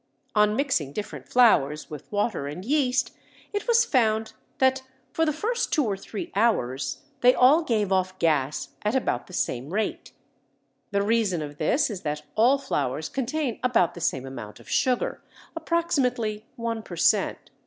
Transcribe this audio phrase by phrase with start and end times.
[0.33, 3.11] On mixing different flours with water and yeast
[3.53, 4.81] it was found that
[5.13, 9.33] for the first two or three hours they all gave off gas at about the
[9.33, 10.11] same rate.
[10.89, 15.21] The reason of this is that all flours contain about the same amount of sugar,
[15.55, 17.51] approximately one per cent.